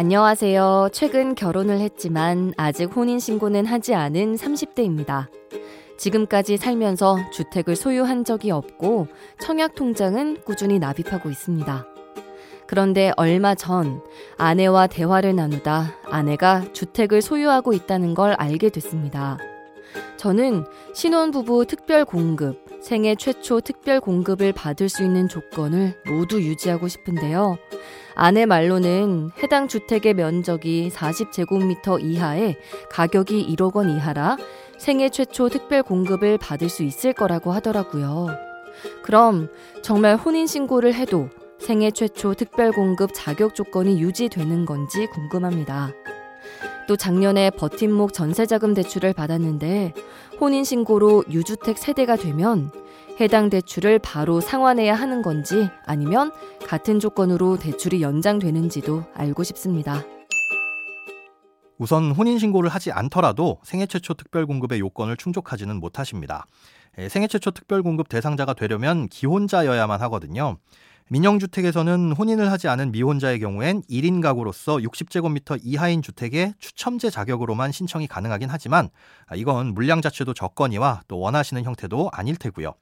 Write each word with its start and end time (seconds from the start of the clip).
안녕하세요. 0.00 0.88
최근 0.94 1.34
결혼을 1.34 1.78
했지만 1.80 2.54
아직 2.56 2.96
혼인신고는 2.96 3.66
하지 3.66 3.94
않은 3.94 4.36
30대입니다. 4.36 5.26
지금까지 5.98 6.56
살면서 6.56 7.18
주택을 7.30 7.76
소유한 7.76 8.24
적이 8.24 8.52
없고 8.52 9.08
청약통장은 9.42 10.38
꾸준히 10.46 10.78
납입하고 10.78 11.28
있습니다. 11.28 11.86
그런데 12.66 13.12
얼마 13.18 13.54
전 13.54 14.00
아내와 14.38 14.86
대화를 14.86 15.36
나누다 15.36 15.92
아내가 16.06 16.64
주택을 16.72 17.20
소유하고 17.20 17.74
있다는 17.74 18.14
걸 18.14 18.32
알게 18.32 18.70
됐습니다. 18.70 19.36
저는 20.16 20.64
신혼부부 20.94 21.66
특별 21.66 22.06
공급, 22.06 22.64
생애 22.80 23.14
최초 23.14 23.60
특별 23.60 24.00
공급을 24.00 24.52
받을 24.52 24.88
수 24.88 25.02
있는 25.02 25.28
조건을 25.28 25.94
모두 26.06 26.40
유지하고 26.40 26.88
싶은데요. 26.88 27.58
아내 28.14 28.46
말로는 28.46 29.30
해당 29.42 29.68
주택의 29.68 30.14
면적이 30.14 30.90
40제곱미터 30.92 32.02
이하에 32.02 32.56
가격이 32.90 33.54
1억 33.54 33.76
원 33.76 33.90
이하라 33.90 34.36
생애 34.78 35.08
최초 35.08 35.48
특별 35.48 35.82
공급을 35.82 36.38
받을 36.38 36.68
수 36.68 36.82
있을 36.82 37.12
거라고 37.12 37.52
하더라고요. 37.52 38.28
그럼 39.02 39.48
정말 39.82 40.16
혼인신고를 40.16 40.94
해도 40.94 41.28
생애 41.58 41.90
최초 41.90 42.34
특별 42.34 42.72
공급 42.72 43.10
자격 43.12 43.54
조건이 43.54 44.00
유지되는 44.00 44.64
건지 44.64 45.06
궁금합니다. 45.12 45.90
또 46.88 46.96
작년에 46.96 47.50
버팀목 47.50 48.12
전세자금 48.12 48.74
대출을 48.74 49.12
받았는데 49.12 49.92
혼인신고로 50.40 51.24
유주택 51.30 51.78
세대가 51.78 52.16
되면 52.16 52.72
해당 53.20 53.50
대출을 53.50 53.98
바로 53.98 54.40
상환해야 54.40 54.94
하는 54.94 55.20
건지 55.20 55.68
아니면 55.84 56.32
같은 56.66 56.98
조건으로 56.98 57.58
대출이 57.58 58.00
연장되는지도 58.00 59.04
알고 59.14 59.42
싶습니다. 59.44 60.02
우선 61.76 62.12
혼인 62.12 62.38
신고를 62.38 62.70
하지 62.70 62.92
않더라도 62.92 63.58
생애 63.62 63.84
최초 63.84 64.14
특별 64.14 64.46
공급의 64.46 64.80
요건을 64.80 65.18
충족하지는 65.18 65.76
못하십니다. 65.76 66.46
생애 67.10 67.26
최초 67.26 67.50
특별 67.50 67.82
공급 67.82 68.08
대상자가 68.08 68.54
되려면 68.54 69.06
기혼자여야만 69.08 70.00
하거든요. 70.02 70.56
민영주택에서는 71.08 72.12
혼인을 72.12 72.50
하지 72.52 72.68
않은 72.68 72.92
미혼자의 72.92 73.40
경우엔 73.40 73.82
1인 73.82 74.22
가구로서 74.22 74.76
60제곱미터 74.76 75.58
이하인 75.62 76.02
주택의 76.02 76.54
추첨제 76.58 77.10
자격으로만 77.10 77.72
신청이 77.72 78.06
가능하긴 78.06 78.48
하지만 78.48 78.88
이건 79.34 79.74
물량 79.74 80.00
자체도 80.00 80.34
적거니와 80.34 81.02
또 81.08 81.18
원하시는 81.18 81.64
형태도 81.64 82.10
아닐 82.12 82.36
테고요. 82.36 82.74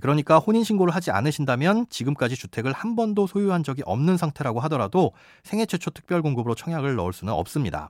그러니까 0.00 0.38
혼인신고를 0.38 0.94
하지 0.94 1.10
않으신다면 1.10 1.86
지금까지 1.88 2.36
주택을 2.36 2.72
한 2.72 2.94
번도 2.96 3.26
소유한 3.26 3.62
적이 3.62 3.82
없는 3.86 4.16
상태라고 4.16 4.60
하더라도 4.60 5.12
생애 5.42 5.66
최초 5.66 5.90
특별공급으로 5.90 6.54
청약을 6.54 6.94
넣을 6.96 7.12
수는 7.12 7.32
없습니다. 7.32 7.88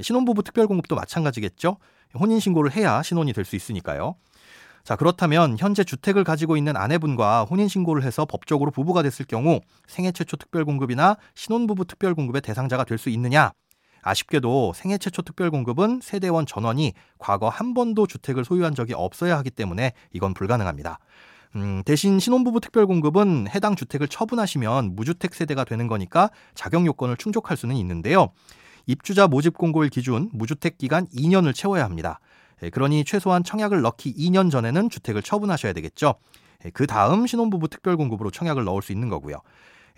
신혼부부 0.00 0.42
특별공급도 0.42 0.94
마찬가지겠죠. 0.96 1.76
혼인신고를 2.18 2.72
해야 2.72 3.02
신혼이 3.02 3.32
될 3.32 3.44
수 3.44 3.56
있으니까요. 3.56 4.16
자, 4.84 4.96
그렇다면 4.96 5.56
현재 5.58 5.84
주택을 5.84 6.24
가지고 6.24 6.56
있는 6.56 6.76
아내분과 6.76 7.44
혼인신고를 7.44 8.02
해서 8.02 8.24
법적으로 8.24 8.70
부부가 8.70 9.02
됐을 9.02 9.24
경우 9.26 9.60
생애 9.86 10.10
최초 10.12 10.36
특별공급이나 10.36 11.16
신혼부부 11.34 11.84
특별공급의 11.86 12.42
대상자가 12.42 12.84
될 12.84 12.98
수 12.98 13.08
있느냐? 13.10 13.52
아쉽게도 14.02 14.72
생애 14.74 14.98
최초 14.98 15.22
특별 15.22 15.50
공급은 15.50 16.00
세대원 16.02 16.44
전원이 16.44 16.92
과거 17.18 17.48
한 17.48 17.72
번도 17.72 18.06
주택을 18.06 18.44
소유한 18.44 18.74
적이 18.74 18.94
없어야 18.94 19.38
하기 19.38 19.50
때문에 19.50 19.92
이건 20.12 20.34
불가능합니다. 20.34 20.98
음, 21.54 21.82
대신 21.84 22.18
신혼부부 22.18 22.60
특별 22.60 22.86
공급은 22.86 23.46
해당 23.48 23.76
주택을 23.76 24.08
처분하시면 24.08 24.96
무주택 24.96 25.34
세대가 25.34 25.64
되는 25.64 25.86
거니까 25.86 26.30
자격 26.54 26.86
요건을 26.86 27.16
충족할 27.16 27.56
수는 27.56 27.76
있는데요. 27.76 28.28
입주자 28.86 29.28
모집 29.28 29.56
공고일 29.56 29.90
기준 29.90 30.30
무주택 30.32 30.78
기간 30.78 31.06
2년을 31.08 31.54
채워야 31.54 31.84
합니다. 31.84 32.20
예, 32.62 32.70
그러니 32.70 33.04
최소한 33.04 33.44
청약을 33.44 33.82
넣기 33.82 34.14
2년 34.14 34.50
전에는 34.50 34.90
주택을 34.90 35.22
처분하셔야 35.22 35.72
되겠죠. 35.72 36.14
예, 36.64 36.70
그 36.70 36.86
다음 36.86 37.26
신혼부부 37.26 37.68
특별 37.68 37.96
공급으로 37.96 38.30
청약을 38.30 38.64
넣을 38.64 38.82
수 38.82 38.92
있는 38.92 39.08
거고요. 39.08 39.36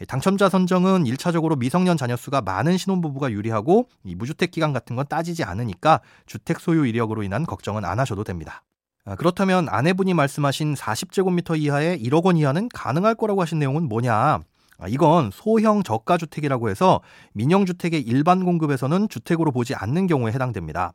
예, 0.00 0.04
당첨자 0.04 0.48
선정은 0.48 1.04
1차적으로 1.04 1.58
미성년 1.58 1.96
자녀 1.96 2.16
수가 2.16 2.40
많은 2.40 2.76
신혼부부가 2.76 3.30
유리하고 3.30 3.88
무주택 4.02 4.50
기간 4.50 4.72
같은 4.72 4.96
건 4.96 5.06
따지지 5.08 5.44
않으니까 5.44 6.00
주택 6.26 6.60
소유 6.60 6.86
이력으로 6.86 7.22
인한 7.22 7.46
걱정은 7.46 7.84
안 7.84 8.00
하셔도 8.00 8.24
됩니다. 8.24 8.62
아, 9.04 9.16
그렇다면 9.16 9.68
아내분이 9.68 10.14
말씀하신 10.14 10.74
40제곱미터 10.74 11.58
이하의 11.60 12.02
1억 12.02 12.24
원 12.24 12.36
이하는 12.36 12.68
가능할 12.72 13.14
거라고 13.14 13.42
하신 13.42 13.58
내용은 13.58 13.88
뭐냐? 13.88 14.40
아, 14.78 14.88
이건 14.88 15.30
소형 15.32 15.82
저가주택이라고 15.82 16.70
해서 16.70 17.00
민영주택의 17.34 18.00
일반 18.00 18.44
공급에서는 18.44 19.08
주택으로 19.08 19.52
보지 19.52 19.74
않는 19.74 20.06
경우에 20.06 20.32
해당됩니다. 20.32 20.92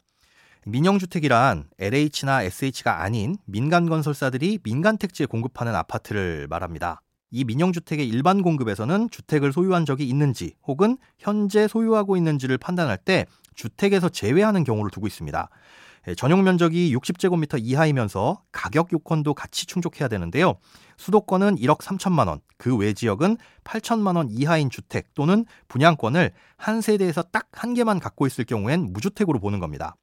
민영주택이란 0.65 1.69
LH나 1.79 2.43
SH가 2.43 3.01
아닌 3.01 3.37
민간 3.45 3.87
건설사들이 3.87 4.59
민간 4.63 4.97
택지에 4.97 5.25
공급하는 5.25 5.75
아파트를 5.75 6.47
말합니다. 6.49 7.01
이 7.31 7.43
민영주택의 7.43 8.07
일반 8.07 8.41
공급에서는 8.41 9.09
주택을 9.09 9.51
소유한 9.53 9.85
적이 9.85 10.07
있는지 10.07 10.53
혹은 10.67 10.97
현재 11.17 11.67
소유하고 11.67 12.17
있는지를 12.17 12.57
판단할 12.57 12.97
때 12.97 13.25
주택에서 13.55 14.09
제외하는 14.09 14.63
경우를 14.63 14.91
두고 14.91 15.07
있습니다. 15.07 15.49
예, 16.07 16.15
전용 16.15 16.43
면적이 16.43 16.95
60제곱미터 16.95 17.59
이하이면서 17.61 18.41
가격 18.53 18.93
요건도 18.93 19.33
같이 19.33 19.65
충족해야 19.65 20.07
되는데요. 20.07 20.55
수도권은 20.97 21.57
1억 21.57 21.79
3천만 21.79 22.27
원, 22.29 22.39
그 22.57 22.77
외 22.77 22.93
지역은 22.93 23.37
8천만 23.65 24.15
원 24.15 24.29
이하인 24.29 24.69
주택 24.69 25.13
또는 25.13 25.45
분양권을 25.67 26.31
한 26.57 26.81
세대에서 26.81 27.23
딱 27.23 27.49
한 27.51 27.73
개만 27.73 27.99
갖고 27.99 28.25
있을 28.25 28.45
경우엔 28.45 28.93
무주택으로 28.93 29.39
보는 29.39 29.59
겁니다. 29.59 29.95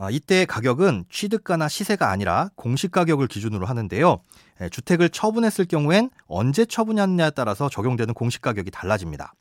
아, 0.00 0.10
이때 0.10 0.46
가격은 0.46 1.06
취득가나 1.10 1.66
시세가 1.66 2.08
아니라 2.08 2.50
공시 2.54 2.86
가격을 2.86 3.26
기준으로 3.26 3.66
하는데요. 3.66 4.20
예, 4.60 4.68
주택을 4.68 5.08
처분했을 5.08 5.64
경우엔 5.64 6.10
언제 6.28 6.64
처분했냐에 6.64 7.30
따라서 7.30 7.68
적용되는 7.68 8.14
공시 8.14 8.40
가격이 8.40 8.70
달라집니다. 8.70 9.34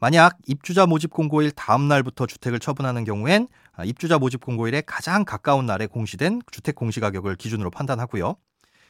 만약 0.00 0.36
입주자 0.46 0.84
모집 0.84 1.10
공고일 1.10 1.52
다음 1.52 1.88
날부터 1.88 2.26
주택을 2.26 2.58
처분하는 2.58 3.04
경우엔 3.04 3.48
아, 3.72 3.84
입주자 3.84 4.18
모집 4.18 4.44
공고일에 4.44 4.82
가장 4.82 5.24
가까운 5.24 5.64
날에 5.64 5.86
공시된 5.86 6.42
주택 6.50 6.74
공시 6.74 7.00
가격을 7.00 7.36
기준으로 7.36 7.70
판단하고요. 7.70 8.36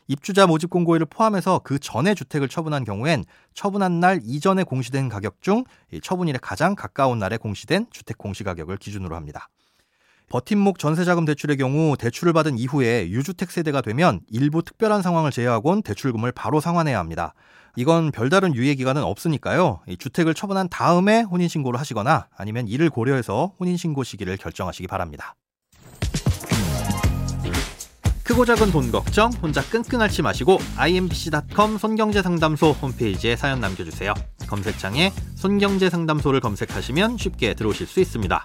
입주자 0.09 0.49
모집 0.49 0.69
공고일을 0.69 1.07
포함해서 1.07 1.61
그 1.61 1.79
전에 1.79 2.15
주택을 2.15 2.49
처분한 2.49 2.85
경우엔 2.85 3.25
처분한 3.55 4.01
날 4.01 4.21
이전에 4.25 4.65
공시된 4.65 5.09
가격 5.09 5.41
중 5.41 5.65
처분일에 6.03 6.39
가장 6.43 6.75
가까운 6.75 7.19
날에 7.21 7.37
공시된 7.37 7.87
주택 7.91 8.19
공시 8.19 8.43
가격을 8.43 8.79
기준으로 8.79 9.15
합니다. 9.15 9.49
버팀목 10.31 10.79
전세자금 10.79 11.25
대출의 11.25 11.57
경우 11.57 11.97
대출을 11.97 12.33
받은 12.33 12.59
이후에 12.59 13.09
유주택 13.09 13.51
세대가 13.51 13.81
되면 13.81 14.21
일부 14.29 14.63
특별한 14.63 15.03
상황을 15.03 15.31
제외하곤 15.31 15.83
대출금을 15.83 16.33
바로 16.33 16.61
상환해야 16.61 16.99
합니다. 16.99 17.35
이건 17.77 18.13
별다른 18.13 18.55
유예 18.55 18.75
기간은 18.75 19.03
없으니까요. 19.03 19.81
주택을 19.99 20.35
처분한 20.35 20.69
다음에 20.69 21.23
혼인 21.23 21.49
신고를 21.49 21.79
하시거나 21.81 22.29
아니면 22.37 22.69
이를 22.69 22.89
고려해서 22.91 23.53
혼인 23.59 23.77
신고 23.77 24.05
시기를 24.05 24.37
결정하시기 24.37 24.87
바랍니다. 24.87 25.35
크고 28.25 28.47
작은 28.47 28.73
돈 28.73 28.91
걱정 28.91 29.31
혼자 29.43 29.63
끙끙 29.63 30.01
앓지 30.01 30.23
마시고 30.23 30.59
imbc.com 30.77 31.77
손경제 31.77 32.23
상담소 32.23 32.71
홈페이지에 32.71 33.37
사연 33.37 33.61
남겨주세요. 33.61 34.15
검색창에 34.49 35.13
손경제 35.35 35.91
상담소를 35.91 36.41
검색하시면 36.41 37.19
쉽게 37.19 37.53
들어오실 37.55 37.87
수 37.87 38.01
있습니다. 38.01 38.45